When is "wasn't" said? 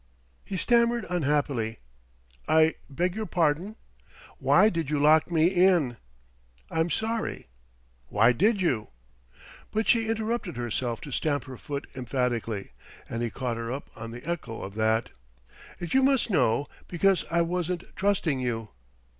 17.43-17.83